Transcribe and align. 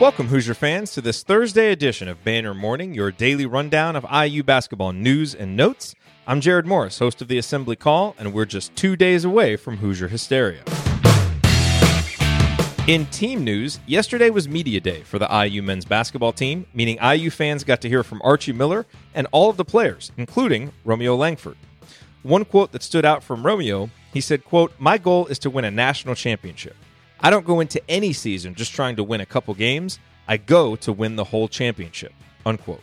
Welcome, 0.00 0.28
Hoosier 0.28 0.54
fans, 0.54 0.92
to 0.92 1.00
this 1.00 1.24
Thursday 1.24 1.72
edition 1.72 2.06
of 2.06 2.22
Banner 2.22 2.54
Morning, 2.54 2.94
your 2.94 3.10
daily 3.10 3.46
rundown 3.46 3.96
of 3.96 4.06
IU 4.08 4.44
basketball 4.44 4.92
news 4.92 5.34
and 5.34 5.56
notes. 5.56 5.96
I'm 6.24 6.40
Jerod 6.40 6.66
Morris, 6.66 7.00
host 7.00 7.20
of 7.20 7.26
the 7.26 7.36
Assembly 7.36 7.74
Call, 7.74 8.14
and 8.16 8.32
we're 8.32 8.44
just 8.44 8.76
two 8.76 8.94
days 8.94 9.24
away 9.24 9.56
from 9.56 9.78
Hoosier 9.78 10.06
hysteria. 10.06 10.62
In 12.86 13.06
team 13.06 13.42
news, 13.42 13.80
yesterday 13.88 14.30
was 14.30 14.46
Media 14.46 14.78
Day 14.78 15.02
for 15.02 15.18
the 15.18 15.26
IU 15.44 15.62
men's 15.64 15.84
basketball 15.84 16.32
team, 16.32 16.66
meaning 16.72 16.96
IU 17.02 17.28
fans 17.28 17.64
got 17.64 17.80
to 17.80 17.88
hear 17.88 18.04
from 18.04 18.22
Archie 18.22 18.52
Miller 18.52 18.86
and 19.14 19.26
all 19.32 19.50
of 19.50 19.56
the 19.56 19.64
players, 19.64 20.12
including 20.16 20.70
Romeo 20.84 21.16
Langford. 21.16 21.56
One 22.22 22.44
quote 22.44 22.70
that 22.70 22.84
stood 22.84 23.04
out 23.04 23.24
from 23.24 23.44
Romeo, 23.44 23.90
he 24.12 24.20
said, 24.20 24.44
quote, 24.44 24.72
My 24.78 24.96
goal 24.96 25.26
is 25.26 25.40
to 25.40 25.50
win 25.50 25.64
a 25.64 25.72
national 25.72 26.14
championship. 26.14 26.76
I 27.20 27.30
don't 27.30 27.46
go 27.46 27.60
into 27.60 27.82
any 27.88 28.12
season 28.12 28.54
just 28.54 28.72
trying 28.72 28.96
to 28.96 29.04
win 29.04 29.20
a 29.20 29.26
couple 29.26 29.54
games. 29.54 29.98
I 30.26 30.36
go 30.36 30.76
to 30.76 30.92
win 30.92 31.16
the 31.16 31.24
whole 31.24 31.48
championship. 31.48 32.12
Unquote. 32.46 32.82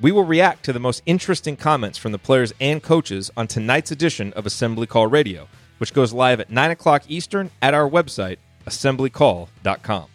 We 0.00 0.12
will 0.12 0.24
react 0.24 0.64
to 0.64 0.72
the 0.72 0.78
most 0.78 1.02
interesting 1.06 1.56
comments 1.56 1.98
from 1.98 2.12
the 2.12 2.18
players 2.18 2.54
and 2.60 2.82
coaches 2.82 3.32
on 3.36 3.48
tonight's 3.48 3.90
edition 3.90 4.32
of 4.34 4.46
Assembly 4.46 4.86
Call 4.86 5.08
Radio, 5.08 5.48
which 5.78 5.92
goes 5.92 6.12
live 6.12 6.38
at 6.38 6.50
9 6.50 6.70
o'clock 6.70 7.02
Eastern 7.08 7.50
at 7.60 7.74
our 7.74 7.88
website, 7.88 8.36
assemblycall.com. 8.66 10.06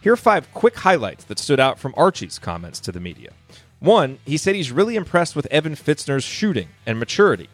Here 0.00 0.12
are 0.12 0.16
five 0.16 0.52
quick 0.54 0.76
highlights 0.76 1.24
that 1.24 1.38
stood 1.38 1.58
out 1.60 1.78
from 1.78 1.92
Archie's 1.96 2.38
comments 2.38 2.78
to 2.80 2.92
the 2.92 3.00
media. 3.00 3.30
One, 3.80 4.18
he 4.24 4.36
said 4.36 4.54
he's 4.54 4.70
really 4.70 4.94
impressed 4.94 5.34
with 5.34 5.46
Evan 5.46 5.74
Fitzner's 5.74 6.24
shooting 6.24 6.68
and 6.86 6.98
maturity. 6.98 7.48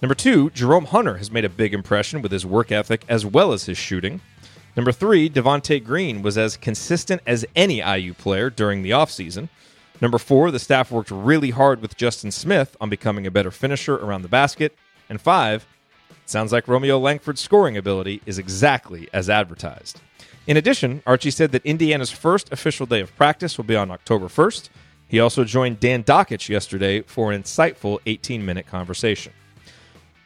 Number 0.00 0.14
two, 0.14 0.50
Jerome 0.50 0.86
Hunter 0.86 1.16
has 1.16 1.30
made 1.30 1.44
a 1.44 1.48
big 1.48 1.74
impression 1.74 2.22
with 2.22 2.30
his 2.30 2.46
work 2.46 2.70
ethic 2.70 3.04
as 3.08 3.26
well 3.26 3.52
as 3.52 3.64
his 3.64 3.78
shooting. 3.78 4.20
Number 4.76 4.90
three, 4.90 5.30
Devonte 5.30 5.82
Green 5.82 6.22
was 6.22 6.36
as 6.36 6.56
consistent 6.56 7.22
as 7.26 7.46
any 7.54 7.78
IU 7.80 8.12
player 8.12 8.50
during 8.50 8.82
the 8.82 8.90
offseason. 8.90 9.48
Number 10.00 10.18
four, 10.18 10.50
the 10.50 10.58
staff 10.58 10.90
worked 10.90 11.12
really 11.12 11.50
hard 11.50 11.80
with 11.80 11.96
Justin 11.96 12.32
Smith 12.32 12.76
on 12.80 12.90
becoming 12.90 13.26
a 13.26 13.30
better 13.30 13.52
finisher 13.52 13.94
around 13.94 14.22
the 14.22 14.28
basket. 14.28 14.76
And 15.08 15.20
five, 15.20 15.66
sounds 16.26 16.50
like 16.50 16.66
Romeo 16.66 16.98
Langford's 16.98 17.40
scoring 17.40 17.76
ability 17.76 18.20
is 18.26 18.38
exactly 18.38 19.08
as 19.12 19.30
advertised. 19.30 20.00
In 20.46 20.56
addition, 20.56 21.02
Archie 21.06 21.30
said 21.30 21.52
that 21.52 21.64
Indiana's 21.64 22.10
first 22.10 22.52
official 22.52 22.84
day 22.84 23.00
of 23.00 23.14
practice 23.16 23.56
will 23.56 23.64
be 23.64 23.76
on 23.76 23.90
October 23.92 24.26
1st. 24.26 24.68
He 25.06 25.20
also 25.20 25.44
joined 25.44 25.78
Dan 25.78 26.02
Dakich 26.02 26.48
yesterday 26.48 27.02
for 27.02 27.30
an 27.30 27.40
insightful 27.40 28.00
18 28.06 28.44
minute 28.44 28.66
conversation. 28.66 29.32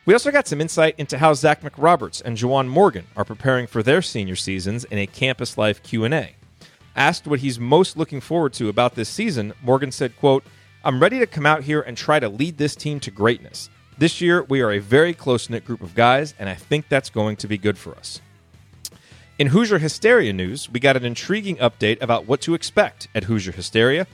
We 0.09 0.14
also 0.14 0.31
got 0.31 0.48
some 0.48 0.62
insight 0.62 0.95
into 0.97 1.19
how 1.19 1.34
Zach 1.34 1.61
McRoberts 1.61 2.23
and 2.25 2.34
Juwan 2.34 2.67
Morgan 2.67 3.05
are 3.14 3.27
preparing 3.27 3.67
for 3.67 3.83
their 3.83 4.01
senior 4.01 4.37
seasons 4.37 4.84
in 4.84 4.97
a 4.97 5.06
campus 5.06 5.59
life 5.59 5.83
Q&A. 5.83 6.34
Asked 6.97 7.27
what 7.27 7.41
he's 7.41 7.61
most 7.61 7.98
looking 7.98 8.23
forward 8.23 8.55
to 8.55 8.70
about 8.70 8.95
this 8.95 9.11
season, 9.11 9.53
Morgan 9.61 9.92
said, 9.92 10.17
quote, 10.17 10.45
I'm 10.83 10.98
ready 10.98 11.19
to 11.19 11.27
come 11.27 11.45
out 11.45 11.64
here 11.64 11.83
and 11.83 11.95
try 11.95 12.20
to 12.20 12.31
lead 12.31 12.56
this 12.56 12.75
team 12.75 13.01
to 13.01 13.11
greatness. 13.11 13.69
This 13.98 14.23
year, 14.23 14.45
we 14.45 14.62
are 14.62 14.73
a 14.73 14.79
very 14.79 15.12
close 15.12 15.51
knit 15.51 15.67
group 15.67 15.83
of 15.83 15.95
guys, 15.95 16.33
and 16.39 16.48
I 16.48 16.55
think 16.55 16.89
that's 16.89 17.11
going 17.11 17.36
to 17.36 17.47
be 17.47 17.59
good 17.59 17.77
for 17.77 17.95
us. 17.95 18.23
In 19.39 19.48
Hoosier 19.48 19.79
Hysteria 19.79 20.33
news, 20.33 20.70
we 20.70 20.81
got 20.81 20.97
an 20.97 21.05
intriguing 21.05 21.56
update 21.56 22.01
about 22.01 22.27
what 22.27 22.41
to 22.41 22.55
expect 22.55 23.09
at 23.14 23.25
Hoosier 23.25 23.53
Hysteria 23.53 24.06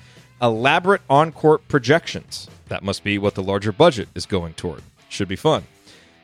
elaborate 0.43 1.03
on 1.09 1.31
court 1.31 1.69
projections. 1.69 2.49
That 2.67 2.83
must 2.83 3.05
be 3.05 3.17
what 3.17 3.37
the 3.37 3.45
larger 3.45 3.71
budget 3.71 4.09
is 4.17 4.27
going 4.27 4.55
toward. 4.55 4.83
Should 5.09 5.29
be 5.29 5.37
fun. 5.37 5.63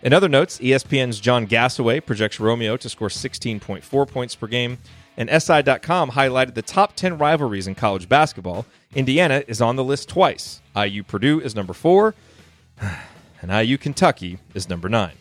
In 0.03 0.15
other 0.15 0.29
notes, 0.29 0.59
ESPN's 0.59 1.21
John 1.21 1.47
Gasaway 1.47 2.05
projects 2.05 2.41
Romeo 2.41 2.79
to 2.79 2.89
score 2.89 3.09
16.4 3.09 4.09
points 4.09 4.35
per 4.35 4.47
game, 4.47 4.79
and 5.19 5.29
SI.com 5.29 6.13
highlighted 6.13 6.55
the 6.55 6.63
top 6.63 6.97
10 6.97 7.19
rivalries 7.19 7.67
in 7.67 7.75
college 7.75 8.09
basketball. 8.09 8.65
Indiana 8.95 9.43
is 9.47 9.61
on 9.61 9.77
the 9.77 9.85
list 9.85 10.09
twice. 10.09 10.63
IU 10.75 11.03
Purdue 11.03 11.41
is 11.41 11.55
number 11.55 11.75
four, 11.75 12.15
and 13.43 13.51
IU 13.51 13.77
Kentucky 13.77 14.39
is 14.55 14.71
number 14.71 14.89
nine. 14.89 15.13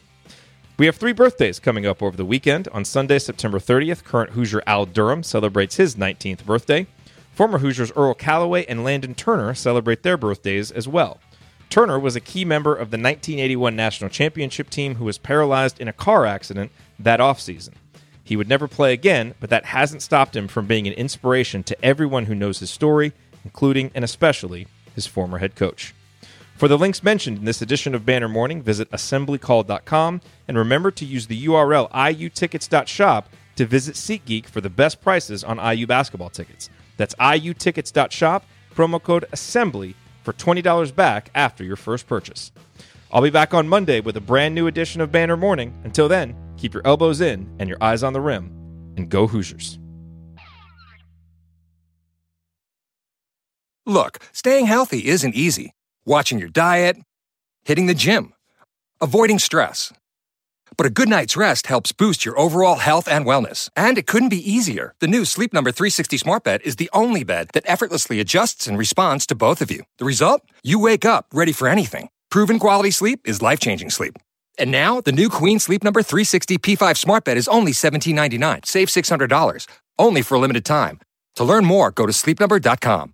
We 0.77 0.85
have 0.85 0.95
three 0.95 1.11
birthdays 1.11 1.59
coming 1.59 1.85
up 1.85 2.01
over 2.01 2.15
the 2.15 2.23
weekend. 2.23 2.69
On 2.69 2.85
Sunday, 2.85 3.19
September 3.19 3.59
30th, 3.59 4.05
current 4.05 4.31
Hoosier 4.31 4.63
Al 4.65 4.85
Durham 4.85 5.23
celebrates 5.23 5.75
his 5.75 5.95
19th 5.95 6.45
birthday. 6.45 6.87
Former 7.33 7.57
Hoosiers 7.57 7.91
Earl 7.97 8.13
Calloway 8.13 8.65
and 8.65 8.85
Landon 8.85 9.13
Turner 9.13 9.53
celebrate 9.53 10.03
their 10.03 10.15
birthdays 10.15 10.71
as 10.71 10.87
well. 10.87 11.19
Turner 11.69 11.99
was 11.99 12.15
a 12.15 12.21
key 12.21 12.45
member 12.45 12.71
of 12.71 12.89
the 12.89 12.97
1981 12.97 13.75
national 13.75 14.09
championship 14.09 14.71
team 14.71 14.95
who 14.95 15.05
was 15.05 15.19
paralyzed 15.19 15.79
in 15.79 15.87
a 15.87 15.93
car 15.93 16.25
accident 16.25 16.71
that 16.97 17.19
offseason. 17.19 17.73
He 18.23 18.35
would 18.35 18.49
never 18.49 18.67
play 18.67 18.91
again, 18.91 19.35
but 19.39 19.51
that 19.51 19.65
hasn't 19.65 20.01
stopped 20.01 20.35
him 20.35 20.47
from 20.47 20.65
being 20.65 20.87
an 20.87 20.93
inspiration 20.93 21.63
to 21.63 21.85
everyone 21.85 22.25
who 22.25 22.33
knows 22.33 22.59
his 22.59 22.71
story, 22.71 23.13
including 23.43 23.91
and 23.93 24.03
especially 24.03 24.67
his 24.95 25.05
former 25.05 25.37
head 25.37 25.55
coach. 25.55 25.93
For 26.55 26.67
the 26.67 26.77
links 26.77 27.03
mentioned 27.03 27.37
in 27.37 27.45
this 27.45 27.61
edition 27.61 27.93
of 27.95 28.05
Banner 28.05 28.27
Morning, 28.27 28.61
visit 28.61 28.89
assemblycall.com 28.91 30.21
and 30.47 30.57
remember 30.57 30.91
to 30.91 31.05
use 31.05 31.27
the 31.27 31.45
URL 31.45 31.89
iutickets.shop 31.91 33.29
to 33.55 33.65
visit 33.65 33.95
SeatGeek 33.95 34.47
for 34.47 34.59
the 34.59 34.69
best 34.69 35.01
prices 35.01 35.43
on 35.43 35.57
IU 35.57 35.85
basketball 35.85 36.29
tickets. 36.29 36.69
That's 36.97 37.15
iutickets.shop, 37.15 38.43
promo 38.75 39.01
code 39.01 39.25
ASSEMBLY 39.31 39.95
for 40.29 40.33
$20 40.33 40.95
back 40.95 41.31
after 41.33 41.63
your 41.63 41.75
first 41.75 42.05
purchase. 42.05 42.51
I'll 43.11 43.23
be 43.23 43.31
back 43.31 43.55
on 43.55 43.67
Monday 43.67 43.99
with 43.99 44.15
a 44.15 44.21
brand 44.21 44.53
new 44.53 44.67
edition 44.67 45.01
of 45.01 45.11
Banner 45.11 45.35
Morning. 45.35 45.73
Until 45.83 46.07
then, 46.07 46.35
keep 46.55 46.71
your 46.71 46.85
elbows 46.85 47.19
in 47.19 47.49
and 47.57 47.67
your 47.67 47.81
eyes 47.81 48.03
on 48.03 48.13
the 48.13 48.21
rim, 48.21 48.45
and 48.95 49.09
go 49.09 49.25
Hoosiers. 49.25 49.79
Look, 53.87 54.19
staying 54.31 54.67
healthy 54.67 55.07
isn't 55.07 55.33
easy. 55.33 55.73
Watching 56.05 56.37
your 56.37 56.49
diet, 56.49 56.97
hitting 57.63 57.87
the 57.87 57.95
gym, 57.95 58.33
avoiding 59.01 59.39
stress. 59.39 59.91
But 60.77 60.85
a 60.85 60.89
good 60.89 61.09
night's 61.09 61.37
rest 61.37 61.67
helps 61.67 61.91
boost 61.91 62.25
your 62.25 62.37
overall 62.39 62.77
health 62.77 63.07
and 63.07 63.25
wellness. 63.25 63.69
And 63.75 63.97
it 63.97 64.07
couldn't 64.07 64.29
be 64.29 64.51
easier. 64.51 64.93
The 64.99 65.07
new 65.07 65.25
Sleep 65.25 65.53
Number 65.53 65.71
360 65.71 66.17
Smart 66.17 66.43
Bed 66.43 66.61
is 66.63 66.77
the 66.77 66.89
only 66.93 67.23
bed 67.23 67.49
that 67.53 67.63
effortlessly 67.67 68.19
adjusts 68.19 68.67
and 68.67 68.77
responds 68.77 69.25
to 69.27 69.35
both 69.35 69.61
of 69.61 69.71
you. 69.71 69.83
The 69.97 70.05
result? 70.05 70.41
You 70.63 70.79
wake 70.79 71.05
up 71.05 71.27
ready 71.33 71.51
for 71.51 71.67
anything. 71.67 72.09
Proven 72.29 72.59
quality 72.59 72.91
sleep 72.91 73.21
is 73.25 73.41
life 73.41 73.59
changing 73.59 73.89
sleep. 73.89 74.17
And 74.57 74.71
now, 74.71 74.99
the 74.99 75.13
new 75.13 75.29
Queen 75.29 75.59
Sleep 75.59 75.83
Number 75.83 76.03
360 76.03 76.57
P5 76.57 76.97
Smart 76.97 77.23
Bed 77.23 77.37
is 77.37 77.47
only 77.47 77.71
$17.99. 77.71 78.65
Save 78.65 78.89
$600. 78.89 79.67
Only 79.97 80.21
for 80.21 80.35
a 80.35 80.39
limited 80.39 80.65
time. 80.65 80.99
To 81.35 81.43
learn 81.45 81.63
more, 81.63 81.91
go 81.91 82.05
to 82.05 82.11
sleepnumber.com. 82.11 83.13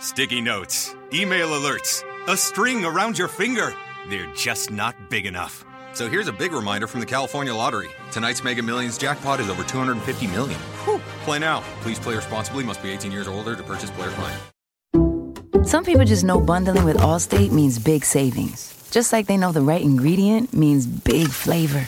Sticky 0.00 0.40
notes, 0.40 0.94
email 1.14 1.50
alerts, 1.50 2.02
a 2.26 2.36
string 2.36 2.84
around 2.84 3.16
your 3.16 3.28
finger. 3.28 3.72
They're 4.08 4.32
just 4.34 4.70
not 4.70 5.10
big 5.10 5.26
enough. 5.26 5.64
So 5.92 6.08
here's 6.08 6.28
a 6.28 6.32
big 6.32 6.52
reminder 6.52 6.86
from 6.86 7.00
the 7.00 7.06
California 7.06 7.54
Lottery. 7.54 7.90
Tonight's 8.10 8.42
Mega 8.42 8.62
Millions 8.62 8.96
jackpot 8.98 9.40
is 9.40 9.48
over 9.50 9.62
250 9.62 10.26
million. 10.28 10.58
Whew. 10.84 11.00
Play 11.24 11.38
now. 11.38 11.62
Please 11.80 11.98
play 11.98 12.14
responsibly. 12.16 12.64
Must 12.64 12.82
be 12.82 12.90
18 12.90 13.12
years 13.12 13.28
or 13.28 13.32
older 13.32 13.54
to 13.54 13.62
purchase 13.62 13.90
player 13.90 14.10
fine. 14.10 15.64
Some 15.64 15.84
people 15.84 16.04
just 16.04 16.24
know 16.24 16.40
bundling 16.40 16.84
with 16.84 16.96
Allstate 16.96 17.52
means 17.52 17.78
big 17.78 18.04
savings. 18.04 18.88
Just 18.90 19.12
like 19.12 19.26
they 19.26 19.36
know 19.36 19.52
the 19.52 19.60
right 19.60 19.80
ingredient 19.80 20.52
means 20.52 20.86
big 20.86 21.28
flavor. 21.28 21.86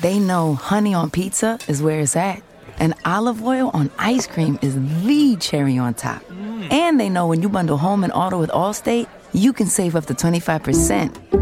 They 0.00 0.18
know 0.18 0.54
honey 0.54 0.92
on 0.92 1.10
pizza 1.10 1.58
is 1.68 1.82
where 1.82 2.00
it's 2.00 2.16
at. 2.16 2.42
And 2.78 2.94
olive 3.04 3.42
oil 3.44 3.70
on 3.74 3.90
ice 3.98 4.26
cream 4.26 4.58
is 4.60 4.74
the 5.04 5.36
cherry 5.36 5.78
on 5.78 5.94
top. 5.94 6.22
Mm. 6.24 6.72
And 6.72 7.00
they 7.00 7.08
know 7.08 7.28
when 7.28 7.42
you 7.42 7.48
bundle 7.48 7.76
home 7.76 8.02
and 8.02 8.12
auto 8.12 8.38
with 8.38 8.50
Allstate, 8.50 9.06
you 9.32 9.52
can 9.52 9.66
save 9.66 9.94
up 9.94 10.06
to 10.06 10.14
25%. 10.14 11.41